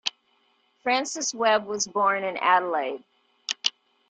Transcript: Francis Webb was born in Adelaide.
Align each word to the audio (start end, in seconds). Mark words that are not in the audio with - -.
Francis 0.81 1.31
Webb 1.31 1.67
was 1.67 1.85
born 1.85 2.23
in 2.23 2.35
Adelaide. 2.37 3.03